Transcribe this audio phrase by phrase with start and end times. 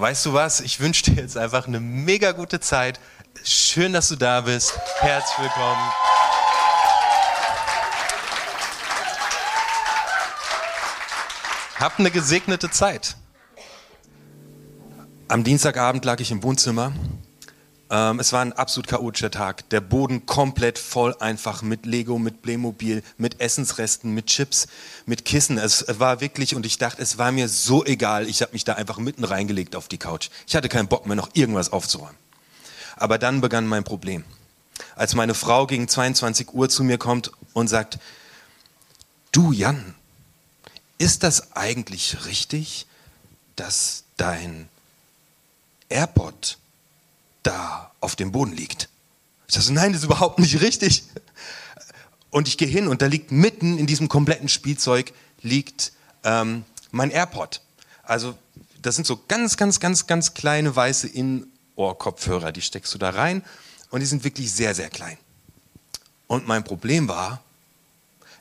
[0.00, 0.60] weißt du was?
[0.60, 3.00] Ich wünsche dir jetzt einfach eine mega gute Zeit.
[3.44, 4.78] Schön, dass du da bist.
[5.00, 5.92] Herzlich willkommen.
[11.78, 13.16] Hab eine gesegnete Zeit.
[15.28, 16.92] Am Dienstagabend lag ich im Wohnzimmer
[17.88, 19.68] ähm, es war ein absolut chaotischer Tag.
[19.70, 24.66] Der Boden komplett voll einfach mit Lego, mit Playmobil, mit Essensresten, mit Chips,
[25.06, 25.56] mit Kissen.
[25.58, 28.28] Es war wirklich, und ich dachte, es war mir so egal.
[28.28, 30.30] Ich habe mich da einfach mitten reingelegt auf die Couch.
[30.46, 32.16] Ich hatte keinen Bock mehr, noch irgendwas aufzuräumen.
[32.96, 34.24] Aber dann begann mein Problem.
[34.96, 37.98] Als meine Frau gegen 22 Uhr zu mir kommt und sagt,
[39.30, 39.94] du Jan,
[40.98, 42.86] ist das eigentlich richtig,
[43.54, 44.68] dass dein
[45.88, 46.58] AirPod
[47.46, 48.88] da auf dem Boden liegt.
[49.48, 51.04] Ich sage, nein, das ist überhaupt nicht richtig.
[52.30, 55.92] Und ich gehe hin und da liegt mitten in diesem kompletten Spielzeug liegt
[56.24, 57.62] ähm, mein AirPod.
[58.02, 58.36] Also
[58.82, 62.52] das sind so ganz, ganz, ganz, ganz kleine weiße In-Ohr-Kopfhörer.
[62.52, 63.42] Die steckst du da rein
[63.90, 65.16] und die sind wirklich sehr, sehr klein.
[66.26, 67.40] Und mein Problem war,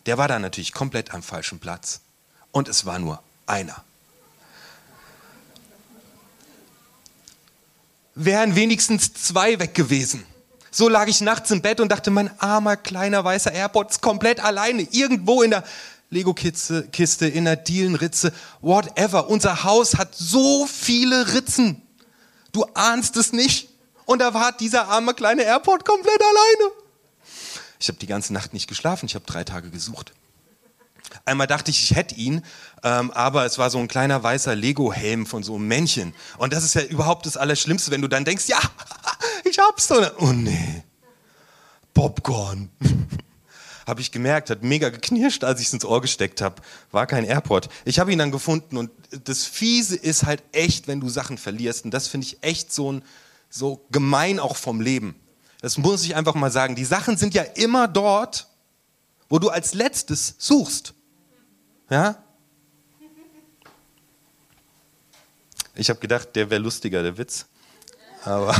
[0.07, 2.01] der war da natürlich komplett am falschen Platz.
[2.51, 3.84] Und es war nur einer.
[8.15, 10.25] Wären wenigstens zwei weg gewesen.
[10.71, 14.39] So lag ich nachts im Bett und dachte, mein armer kleiner weißer AirPod ist komplett
[14.39, 15.63] alleine, irgendwo in der
[16.09, 19.29] Lego-Kiste, in der Dielenritze, whatever.
[19.29, 21.81] Unser Haus hat so viele Ritzen.
[22.51, 23.69] Du ahnst es nicht.
[24.05, 26.73] Und da war dieser arme kleine AirPod komplett alleine.
[27.79, 30.13] Ich habe die ganze Nacht nicht geschlafen, ich habe drei Tage gesucht.
[31.25, 32.43] Einmal dachte ich, ich hätte ihn,
[32.83, 36.13] ähm, aber es war so ein kleiner weißer Lego-Helm von so einem Männchen.
[36.37, 38.59] Und das ist ja überhaupt das Allerschlimmste, wenn du dann denkst, ja,
[39.43, 40.11] ich hab's doch.
[40.19, 40.83] Oh nee,
[41.93, 42.69] Popcorn.
[43.87, 46.61] habe ich gemerkt, hat mega geknirscht, als ich es ins Ohr gesteckt habe.
[46.91, 47.69] War kein Airport.
[47.85, 48.89] Ich habe ihn dann gefunden und
[49.23, 51.85] das Fiese ist halt echt, wenn du Sachen verlierst.
[51.85, 53.03] Und das finde ich echt so, ein,
[53.49, 55.15] so gemein auch vom Leben.
[55.61, 56.75] Das muss ich einfach mal sagen.
[56.75, 58.47] Die Sachen sind ja immer dort,
[59.29, 60.93] wo du als letztes suchst.
[61.89, 62.23] Ja?
[65.75, 67.47] Ich habe gedacht, der wäre lustiger, der Witz.
[68.23, 68.55] Aber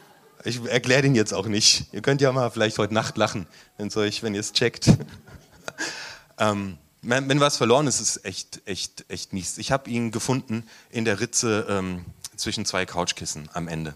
[0.44, 1.86] ich erkläre den jetzt auch nicht.
[1.92, 4.88] Ihr könnt ja mal vielleicht heute Nacht lachen, wenn ihr es checkt.
[6.38, 9.58] ähm, wenn was verloren ist, ist es echt, echt, echt mies.
[9.58, 13.94] Ich habe ihn gefunden in der Ritze ähm, zwischen zwei Couchkissen am Ende.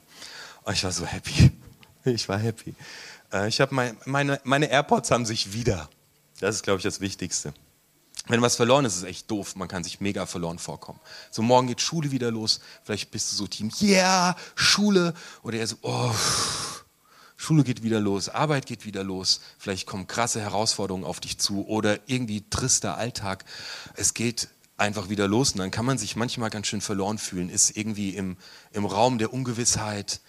[0.64, 1.52] Und ich war so happy.
[2.04, 2.74] Ich war happy.
[3.32, 5.90] Äh, ich habe mein, meine, meine AirPods haben sich wieder.
[6.41, 7.53] Das ist, glaube ich, das Wichtigste.
[8.26, 9.56] Wenn was verloren ist, ist es echt doof.
[9.56, 11.00] Man kann sich mega verloren vorkommen.
[11.31, 12.60] So, morgen geht Schule wieder los.
[12.84, 15.15] Vielleicht bist du so Team, yeah, Schule.
[15.43, 16.15] Oder eher so, oh,
[17.37, 19.41] Schule geht wieder los, Arbeit geht wieder los.
[19.59, 23.44] Vielleicht kommen krasse Herausforderungen auf dich zu oder irgendwie trister Alltag.
[23.94, 27.49] Es geht einfach wieder los und dann kann man sich manchmal ganz schön verloren fühlen.
[27.49, 28.37] Ist irgendwie im,
[28.72, 30.20] im Raum der Ungewissheit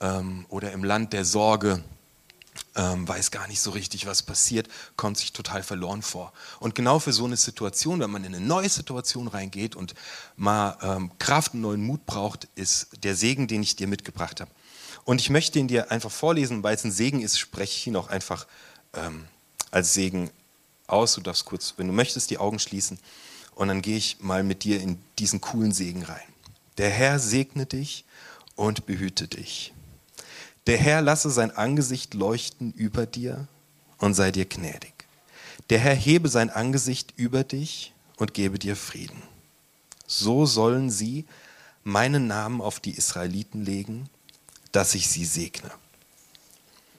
[0.00, 1.82] ähm, oder im Land der Sorge
[2.74, 6.32] ähm, weiß gar nicht so richtig, was passiert, kommt sich total verloren vor.
[6.60, 9.94] Und genau für so eine Situation, wenn man in eine neue Situation reingeht und
[10.36, 14.50] mal ähm, Kraft und neuen Mut braucht, ist der Segen, den ich dir mitgebracht habe.
[15.04, 17.96] Und ich möchte ihn dir einfach vorlesen, weil es ein Segen ist, spreche ich ihn
[17.96, 18.46] auch einfach
[18.94, 19.26] ähm,
[19.70, 20.30] als Segen
[20.86, 21.14] aus.
[21.14, 22.98] Du darfst kurz, wenn du möchtest, die Augen schließen
[23.54, 26.22] und dann gehe ich mal mit dir in diesen coolen Segen rein.
[26.78, 28.04] Der Herr segne dich
[28.54, 29.72] und behüte dich.
[30.66, 33.48] Der Herr lasse sein Angesicht leuchten über dir
[33.98, 34.92] und sei dir gnädig.
[35.70, 39.22] Der Herr hebe sein Angesicht über dich und gebe dir Frieden.
[40.06, 41.24] So sollen sie
[41.82, 44.08] meinen Namen auf die Israeliten legen,
[44.70, 45.70] dass ich sie segne.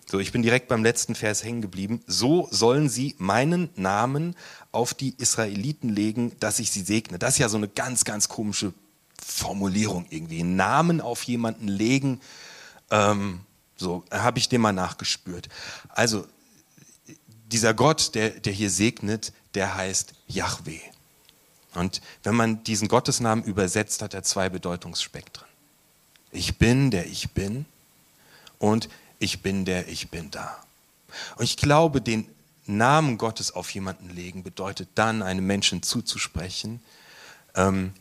[0.06, 2.04] So, ich bin direkt beim letzten Vers hängen geblieben.
[2.06, 4.36] So sollen sie meinen Namen
[4.72, 7.18] auf die Israeliten legen, dass ich sie segne.
[7.18, 8.74] Das ist ja so eine ganz, ganz komische
[9.26, 10.44] Formulierung irgendwie.
[10.44, 12.20] Namen auf jemanden legen.
[12.92, 13.40] Ähm,
[13.76, 15.50] so habe ich dem mal nachgespürt.
[15.90, 16.28] Also
[17.46, 20.80] dieser Gott, der, der hier segnet, der heißt Yahweh.
[21.76, 25.48] Und wenn man diesen Gottesnamen übersetzt, hat er zwei Bedeutungsspektren.
[26.32, 27.66] Ich bin, der ich bin
[28.60, 28.90] und
[29.20, 30.64] ich bin, der ich bin da.
[31.36, 32.28] Und ich glaube, den
[32.66, 36.82] Namen Gottes auf jemanden legen bedeutet dann, einem Menschen zuzusprechen,
[37.56, 37.94] ähm,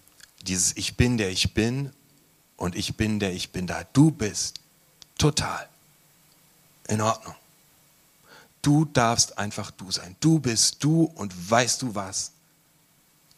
[0.42, 1.92] dieses Ich bin, der ich bin
[2.56, 3.84] und ich bin, der ich bin da.
[3.92, 4.61] Du bist
[5.18, 5.68] total.
[6.88, 7.34] In Ordnung.
[8.60, 10.16] Du darfst einfach du sein.
[10.20, 12.32] Du bist du und weißt du was?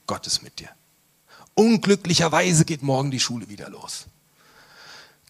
[0.06, 0.68] Gott ist mit dir.
[1.54, 4.06] Unglücklicherweise geht morgen die Schule wieder los.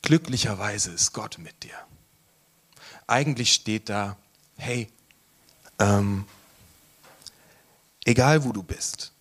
[0.03, 1.77] Glücklicherweise ist Gott mit dir.
[3.07, 4.17] Eigentlich steht da,
[4.57, 4.91] hey,
[5.79, 6.27] ähm,
[8.05, 9.13] egal wo du bist,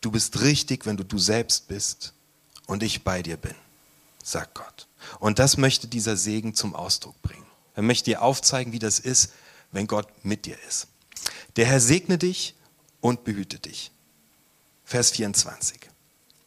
[0.00, 2.12] du bist richtig, wenn du du selbst bist
[2.66, 3.54] und ich bei dir bin,
[4.22, 4.88] sagt Gott.
[5.18, 7.46] Und das möchte dieser Segen zum Ausdruck bringen.
[7.74, 9.32] Er möchte dir aufzeigen, wie das ist,
[9.72, 10.88] wenn Gott mit dir ist.
[11.56, 12.54] Der Herr segne dich
[13.00, 13.90] und behüte dich.
[14.84, 15.80] Vers 24.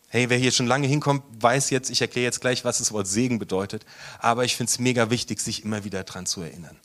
[0.08, 3.08] Hey, wer hier schon lange hinkommt, weiß jetzt, ich erkläre jetzt gleich, was das Wort
[3.08, 3.86] Segen bedeutet.
[4.20, 6.78] Aber ich finde es mega wichtig, sich immer wieder daran zu erinnern.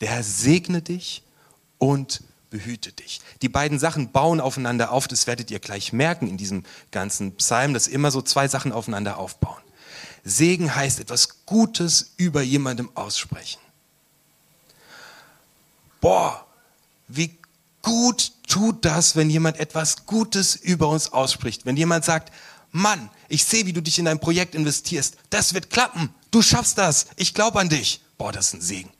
[0.00, 1.22] Der Herr segne dich
[1.78, 3.20] und behüte dich.
[3.42, 7.74] Die beiden Sachen bauen aufeinander auf, das werdet ihr gleich merken in diesem ganzen Psalm,
[7.74, 9.57] dass immer so zwei Sachen aufeinander aufbauen.
[10.24, 13.60] Segen heißt etwas Gutes über jemandem aussprechen.
[16.00, 16.46] Boah,
[17.08, 17.36] wie
[17.82, 21.66] gut tut das, wenn jemand etwas Gutes über uns ausspricht.
[21.66, 22.32] Wenn jemand sagt,
[22.70, 25.16] Mann, ich sehe, wie du dich in dein Projekt investierst.
[25.30, 26.14] Das wird klappen.
[26.30, 27.06] Du schaffst das.
[27.16, 28.00] Ich glaube an dich.
[28.18, 28.90] Boah, das ist ein Segen.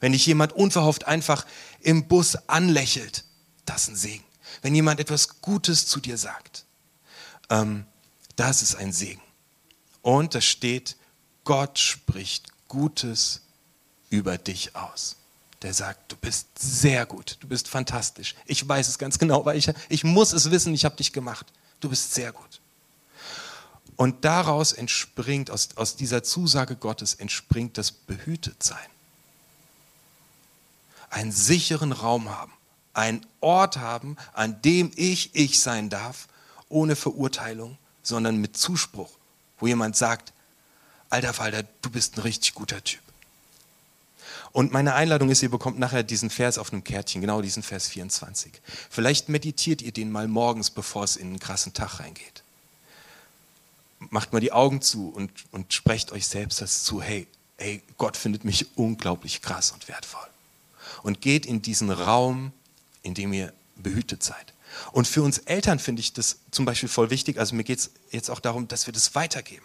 [0.00, 1.44] Wenn dich jemand unverhofft einfach
[1.80, 3.24] im Bus anlächelt,
[3.66, 4.24] das ist ein Segen.
[4.62, 6.64] Wenn jemand etwas Gutes zu dir sagt,
[7.50, 7.84] ähm,
[8.36, 9.20] das ist ein Segen.
[10.02, 10.96] Und da steht,
[11.44, 13.42] Gott spricht Gutes
[14.08, 15.16] über dich aus.
[15.62, 18.34] Der sagt, du bist sehr gut, du bist fantastisch.
[18.46, 21.46] Ich weiß es ganz genau, weil ich, ich muss es wissen, ich habe dich gemacht.
[21.80, 22.60] Du bist sehr gut.
[23.96, 28.78] Und daraus entspringt, aus, aus dieser Zusage Gottes entspringt das Behütetsein.
[31.10, 32.52] Einen sicheren Raum haben,
[32.94, 36.28] einen Ort haben, an dem ich ich sein darf,
[36.70, 39.10] ohne Verurteilung, sondern mit Zuspruch,
[39.60, 40.32] wo jemand sagt,
[41.08, 43.00] alter Falter, du bist ein richtig guter Typ.
[44.52, 47.86] Und meine Einladung ist, ihr bekommt nachher diesen Vers auf einem Kärtchen, genau diesen Vers
[47.88, 48.52] 24.
[48.90, 52.42] Vielleicht meditiert ihr den mal morgens, bevor es in einen krassen Tag reingeht
[54.08, 57.26] macht mal die Augen zu und, und sprecht euch selbst das zu, hey,
[57.58, 60.26] hey, Gott findet mich unglaublich krass und wertvoll.
[61.02, 62.52] Und geht in diesen Raum,
[63.02, 64.54] in dem ihr behütet seid.
[64.92, 67.38] Und für uns Eltern finde ich das zum Beispiel voll wichtig.
[67.38, 69.64] Also mir geht es jetzt auch darum, dass wir das weitergeben.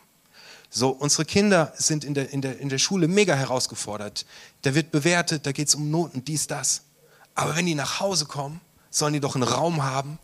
[0.69, 4.25] So, unsere Kinder sind in der, in der, in der Schule mega herausgefordert.
[4.63, 6.81] Da wird bewertet, da geht es um Noten, dies, das.
[7.33, 8.59] Aber wenn die nach Hause kommen,
[8.89, 10.19] sollen die doch einen Raum haben,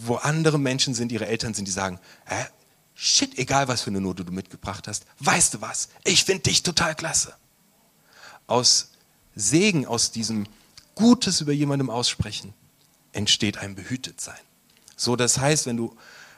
[0.00, 2.44] wo andere Menschen sind, ihre Eltern sind, die sagen, äh,
[2.94, 6.62] shit, egal was für eine Note du mitgebracht hast, weißt du was, ich finde dich
[6.62, 7.34] total klasse.
[8.46, 8.90] Aus
[9.34, 10.46] Segen, aus diesem
[10.94, 12.54] Gutes über jemandem aussprechen,
[13.18, 14.38] entsteht ein Behütetsein.
[14.96, 15.94] So, das heißt, wenn du,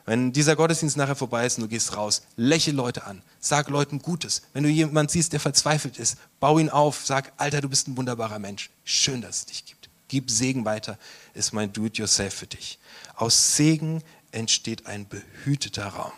[0.06, 4.00] wenn dieser Gottesdienst nachher vorbei ist und du gehst raus, lächle Leute an, sag Leuten
[4.00, 4.42] Gutes.
[4.54, 7.98] Wenn du jemanden siehst, der verzweifelt ist, bau ihn auf, sag, Alter, du bist ein
[7.98, 8.70] wunderbarer Mensch.
[8.84, 9.90] Schön, dass es dich gibt.
[10.08, 10.98] Gib Segen weiter,
[11.34, 12.78] ist mein Do-it-yourself für dich.
[13.14, 16.12] Aus Segen entsteht ein behüteter Raum.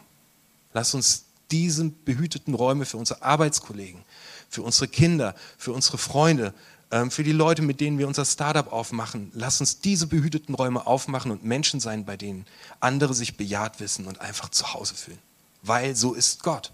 [0.75, 4.01] Lass uns diese behüteten Räume für unsere Arbeitskollegen,
[4.49, 6.55] für unsere Kinder, für unsere Freunde,
[7.11, 11.31] für die Leute, mit denen wir unser Startup aufmachen, lass uns diese behüteten Räume aufmachen
[11.31, 12.47] und Menschen sein, bei denen
[12.81, 15.19] andere sich bejaht wissen und einfach zu Hause fühlen.
[15.63, 16.71] Weil so ist Gott.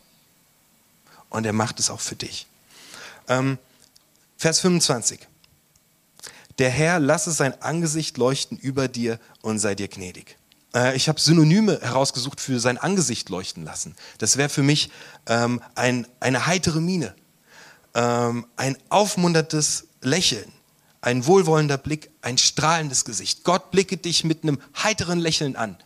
[1.30, 2.46] Und er macht es auch für dich.
[3.28, 3.58] Ähm,
[4.36, 5.20] Vers 25.
[6.58, 10.36] Der Herr lasse sein Angesicht leuchten über dir und sei dir gnädig.
[10.74, 13.94] Äh, ich habe Synonyme herausgesucht für sein Angesicht leuchten lassen.
[14.18, 14.90] Das wäre für mich
[15.26, 17.14] ähm, ein, eine heitere Miene,
[17.94, 20.50] ähm, ein aufmunterndes Lächeln,
[21.00, 23.44] ein wohlwollender Blick, ein strahlendes Gesicht.
[23.44, 25.76] Gott blicke dich mit einem heiteren Lächeln an,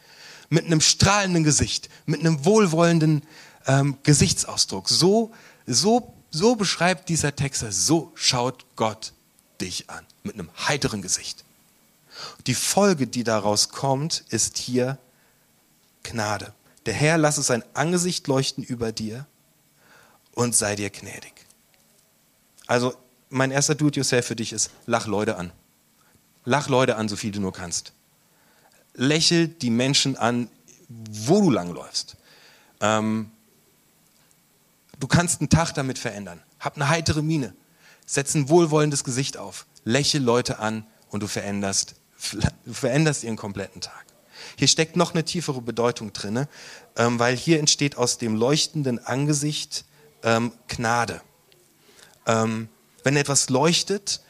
[0.48, 3.22] mit einem strahlenden Gesicht, mit einem wohlwollenden
[3.66, 4.88] ähm, Gesichtsausdruck.
[4.88, 5.32] So,
[5.66, 9.12] so, so beschreibt dieser Text, so schaut Gott
[9.60, 11.44] dich an mit einem heiteren Gesicht.
[12.46, 14.98] Die Folge, die daraus kommt, ist hier
[16.02, 16.52] Gnade.
[16.86, 19.26] Der Herr lasse sein Angesicht leuchten über dir
[20.32, 21.32] und sei dir gnädig.
[22.66, 22.94] Also
[23.32, 25.52] mein erster Do-it-yourself für dich ist, lach Leute an.
[26.44, 27.92] Lach Leute an, so viel du nur kannst.
[28.94, 30.48] Lächel die Menschen an,
[30.88, 32.16] wo du langläufst.
[32.80, 33.30] Ähm,
[35.00, 36.40] du kannst einen Tag damit verändern.
[36.60, 37.54] Hab eine heitere Miene.
[38.04, 39.66] Setz ein wohlwollendes Gesicht auf.
[39.84, 41.94] Lächel Leute an und du veränderst,
[42.64, 44.04] du veränderst ihren kompletten Tag.
[44.56, 46.46] Hier steckt noch eine tiefere Bedeutung drin,
[46.96, 49.84] ähm, weil hier entsteht aus dem leuchtenden Angesicht
[50.22, 51.22] ähm, Gnade.
[52.26, 52.68] Ähm,
[53.02, 54.20] wenn etwas leuchtet,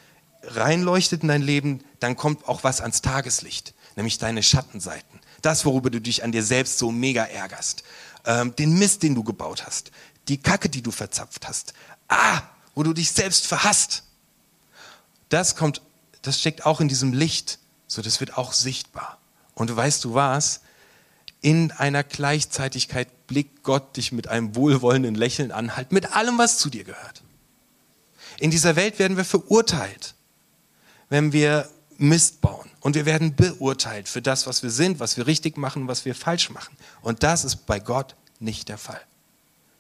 [0.42, 5.20] reinleuchtet in dein Leben, dann kommt auch was ans Tageslicht, nämlich deine Schattenseiten.
[5.40, 7.82] Das, worüber du dich an dir selbst so mega ärgerst.
[8.24, 9.90] Ähm, den Mist, den du gebaut hast.
[10.28, 11.74] die Kacke, die du verzapft hast.
[12.08, 12.42] Ah,
[12.74, 14.04] wo du dich selbst verhasst.
[15.28, 15.82] Das kommt,
[16.22, 19.18] das steckt auch in diesem Licht, so das wird auch sichtbar.
[19.54, 20.60] Und weißt du was?
[21.40, 26.58] In einer Gleichzeitigkeit blickt Gott dich mit einem wohlwollenden Lächeln an, halt mit allem, was
[26.58, 27.22] zu dir gehört.
[28.42, 30.16] In dieser Welt werden wir verurteilt,
[31.08, 32.68] wenn wir Mist bauen.
[32.80, 36.16] Und wir werden beurteilt für das, was wir sind, was wir richtig machen, was wir
[36.16, 36.76] falsch machen.
[37.02, 39.00] Und das ist bei Gott nicht der Fall.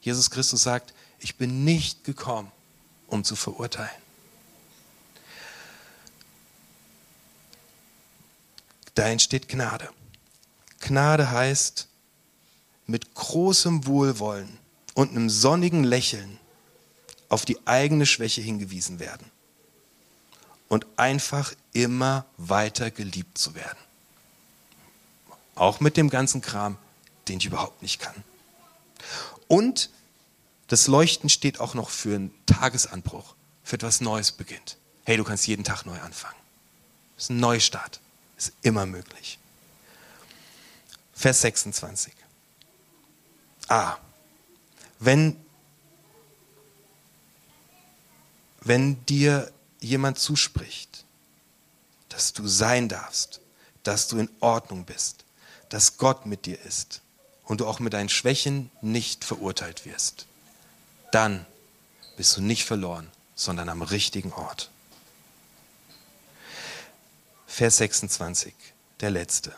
[0.00, 2.52] Jesus Christus sagt, ich bin nicht gekommen,
[3.08, 3.90] um zu verurteilen.
[8.94, 9.88] Da entsteht Gnade.
[10.78, 11.88] Gnade heißt,
[12.86, 14.56] mit großem Wohlwollen
[14.94, 16.38] und einem sonnigen Lächeln
[17.32, 19.26] auf die eigene Schwäche hingewiesen werden
[20.68, 23.78] und einfach immer weiter geliebt zu werden.
[25.54, 26.76] Auch mit dem ganzen Kram,
[27.28, 28.22] den ich überhaupt nicht kann.
[29.48, 29.88] Und
[30.66, 33.34] das Leuchten steht auch noch für einen Tagesanbruch,
[33.64, 34.76] für etwas Neues beginnt.
[35.04, 36.36] Hey, du kannst jeden Tag neu anfangen.
[37.16, 37.98] Das ist ein Neustart.
[38.36, 39.38] Ist immer möglich.
[41.14, 42.12] Vers 26.
[43.68, 43.96] Ah,
[44.98, 45.42] wenn,
[48.64, 51.04] wenn dir jemand zuspricht,
[52.08, 53.40] dass du sein darfst,
[53.82, 55.24] dass du in Ordnung bist,
[55.68, 57.00] dass Gott mit dir ist
[57.44, 60.26] und du auch mit deinen Schwächen nicht verurteilt wirst,
[61.10, 61.44] dann
[62.16, 64.70] bist du nicht verloren, sondern am richtigen Ort.
[67.46, 68.54] Vers 26,
[69.00, 69.52] der letzte.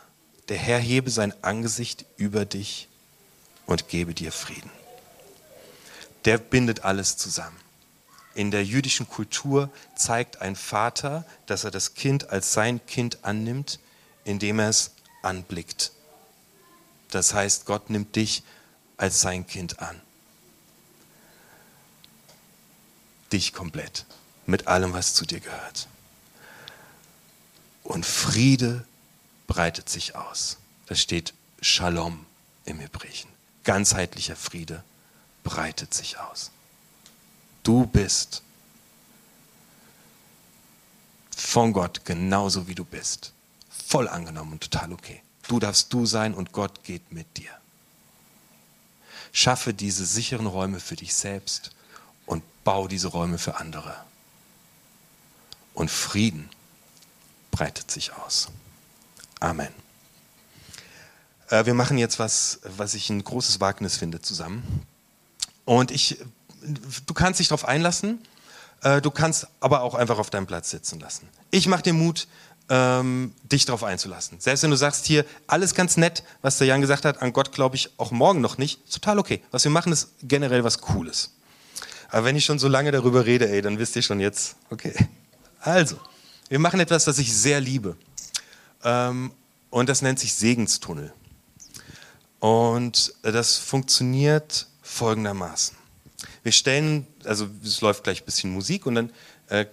[0.49, 2.87] Der Herr hebe sein Angesicht über dich
[3.65, 4.71] und gebe dir Frieden.
[6.25, 7.64] Der bindet alles zusammen.
[8.35, 13.79] In der jüdischen Kultur zeigt ein Vater, dass er das Kind als sein Kind annimmt,
[14.25, 15.93] indem er es anblickt.
[17.11, 18.43] Das heißt, Gott nimmt dich
[18.97, 20.01] als sein Kind an.
[23.31, 24.05] Dich komplett,
[24.45, 25.87] mit allem, was zu dir gehört.
[27.83, 28.85] Und Friede
[29.47, 30.57] breitet sich aus.
[30.87, 32.25] Da steht Shalom
[32.65, 33.29] im Hebräischen.
[33.63, 34.83] Ganzheitlicher Friede
[35.43, 36.51] breitet sich aus.
[37.65, 38.43] Du bist
[41.35, 43.33] von Gott genauso wie du bist.
[43.69, 45.23] Voll angenommen und total okay.
[45.47, 47.49] Du darfst du sein und Gott geht mit dir.
[49.31, 51.71] Schaffe diese sicheren Räume für dich selbst
[52.27, 53.95] und bau diese Räume für andere.
[55.73, 56.49] Und Frieden
[57.49, 58.49] breitet sich aus.
[59.39, 59.73] Amen.
[61.49, 64.85] Äh, wir machen jetzt was, was ich ein großes Wagnis finde, zusammen.
[65.65, 66.19] Und ich
[67.05, 68.19] du kannst dich darauf einlassen,
[68.81, 71.29] äh, du kannst aber auch einfach auf deinem Platz sitzen lassen.
[71.51, 72.27] Ich mache dir Mut,
[72.69, 74.39] ähm, dich darauf einzulassen.
[74.39, 77.51] Selbst wenn du sagst, hier, alles ganz nett, was der Jan gesagt hat, an Gott
[77.51, 79.41] glaube ich auch morgen noch nicht, total okay.
[79.51, 81.31] Was wir machen, ist generell was Cooles.
[82.09, 84.93] Aber wenn ich schon so lange darüber rede, ey, dann wisst ihr schon jetzt, okay.
[85.59, 85.99] Also,
[86.49, 87.97] wir machen etwas, das ich sehr liebe.
[88.83, 89.31] Ähm,
[89.69, 91.11] und das nennt sich Segenstunnel.
[92.39, 95.75] Und das funktioniert folgendermaßen.
[96.45, 99.09] Wir stellen, also es läuft gleich ein bisschen Musik und dann
[99.47, 99.65] äh,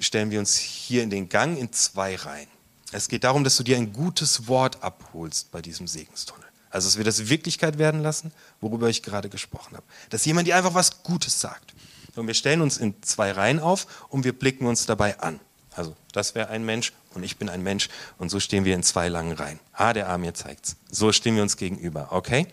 [0.00, 2.48] stellen wir uns hier in den Gang in zwei Reihen.
[2.90, 6.46] Es geht darum, dass du dir ein gutes Wort abholst bei diesem Segenstunnel.
[6.70, 8.32] Also, dass wir das Wirklichkeit werden lassen,
[8.62, 9.84] worüber ich gerade gesprochen habe.
[10.08, 11.74] Dass jemand dir einfach was Gutes sagt.
[12.14, 15.38] Und wir stellen uns in zwei Reihen auf und wir blicken uns dabei an.
[15.74, 18.82] Also, das wäre ein Mensch und ich bin ein Mensch und so stehen wir in
[18.82, 19.60] zwei langen Reihen.
[19.74, 20.76] Ah, der Arm hier zeigt's.
[20.90, 22.46] So stehen wir uns gegenüber, okay?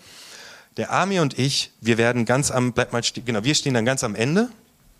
[0.78, 3.86] Der Amir und ich, wir werden ganz am, bleib mal stehen, genau, wir stehen dann
[3.86, 4.50] ganz am Ende,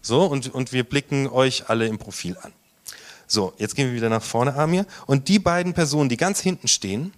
[0.02, 2.52] so, und, und wir blicken euch alle im Profil an.
[3.26, 4.86] So, jetzt gehen wir wieder nach vorne, Amir.
[5.08, 7.14] Und die beiden Personen, die ganz hinten stehen,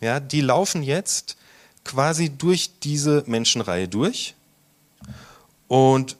[0.00, 1.36] ja, die laufen jetzt
[1.82, 4.34] quasi durch diese Menschenreihe durch.
[5.66, 6.16] Und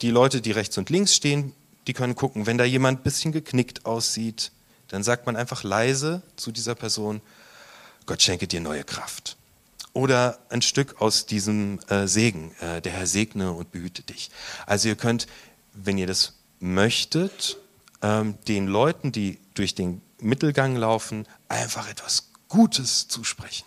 [0.00, 1.52] die Leute, die rechts und links stehen,
[1.86, 4.50] die können gucken, wenn da jemand ein bisschen geknickt aussieht,
[4.88, 7.20] dann sagt man einfach leise zu dieser Person,
[8.06, 9.37] Gott schenke dir neue Kraft
[9.98, 12.54] oder ein Stück aus diesem äh, Segen.
[12.60, 14.30] Äh, der Herr segne und behüte dich.
[14.64, 15.26] Also ihr könnt,
[15.72, 17.56] wenn ihr das möchtet,
[18.00, 23.66] ähm, den Leuten, die durch den Mittelgang laufen, einfach etwas Gutes zusprechen.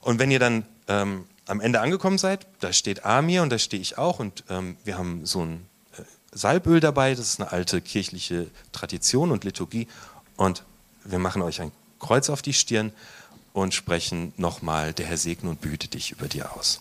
[0.00, 3.80] Und wenn ihr dann ähm, am Ende angekommen seid, da steht Amir und da stehe
[3.80, 5.64] ich auch und ähm, wir haben so ein
[5.96, 6.02] äh,
[6.32, 9.86] Salböl dabei, das ist eine alte kirchliche Tradition und Liturgie
[10.36, 10.64] und
[11.04, 12.92] wir machen euch ein Kreuz auf die Stirn
[13.54, 16.80] und sprechen nochmal, der Herr segne und behüte dich über dir aus.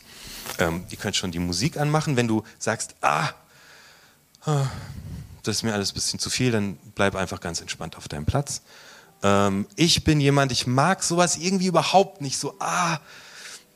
[0.57, 2.17] Ähm, ihr könnt schon die Musik anmachen.
[2.17, 3.29] Wenn du sagst, ah,
[4.45, 4.65] ah,
[5.43, 8.25] das ist mir alles ein bisschen zu viel, dann bleib einfach ganz entspannt auf deinem
[8.25, 8.63] Platz.
[9.21, 12.97] Ähm, ich bin jemand, ich mag sowas irgendwie überhaupt nicht so, ah,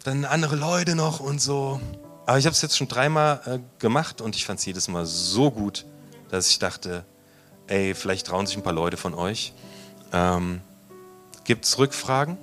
[0.04, 1.80] dann andere Leute noch und so.
[2.26, 5.06] Aber ich habe es jetzt schon dreimal äh, gemacht und ich fand es jedes Mal
[5.06, 5.86] so gut,
[6.30, 7.06] dass ich dachte,
[7.68, 9.54] ey, vielleicht trauen sich ein paar Leute von euch.
[10.12, 10.62] Ähm,
[11.44, 12.40] Gibt es Rückfragen?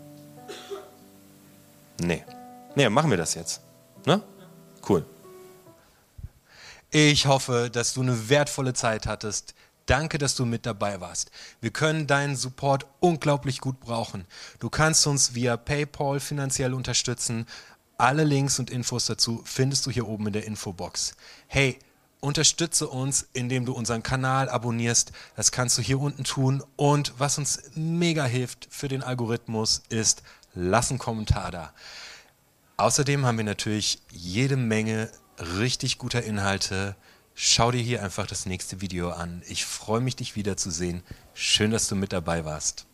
[2.06, 2.24] Nee.
[2.74, 3.60] Nee, machen wir das jetzt.
[4.04, 4.22] Ne?
[4.88, 5.06] Cool.
[6.90, 9.54] Ich hoffe, dass du eine wertvolle Zeit hattest.
[9.86, 11.30] Danke, dass du mit dabei warst.
[11.60, 14.24] Wir können deinen Support unglaublich gut brauchen.
[14.58, 17.46] Du kannst uns via PayPal finanziell unterstützen.
[17.96, 21.14] Alle Links und Infos dazu findest du hier oben in der Infobox.
[21.46, 21.78] Hey,
[22.20, 25.12] unterstütze uns, indem du unseren Kanal abonnierst.
[25.36, 26.62] Das kannst du hier unten tun.
[26.76, 30.22] Und was uns mega hilft für den Algorithmus ist,
[30.54, 31.72] lass einen Kommentar da.
[32.76, 36.96] Außerdem haben wir natürlich jede Menge richtig guter Inhalte.
[37.34, 39.42] Schau dir hier einfach das nächste Video an.
[39.48, 41.02] Ich freue mich, dich wiederzusehen.
[41.34, 42.86] Schön, dass du mit dabei warst.